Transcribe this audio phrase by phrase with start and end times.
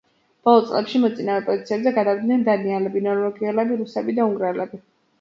[0.47, 4.87] ბოლო წლებში მოწინავე პოზიციებზე გავიდნენ დანიელები, ნორვეგიელები, რუსები და უნგრელები.